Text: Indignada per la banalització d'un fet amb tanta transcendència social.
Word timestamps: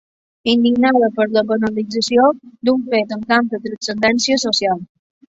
Indignada 0.51 1.09
per 1.17 1.25
la 1.33 1.41
banalització 1.51 2.25
d'un 2.69 2.79
fet 2.93 3.13
amb 3.17 3.27
tanta 3.33 3.61
transcendència 3.67 4.39
social. 4.45 4.81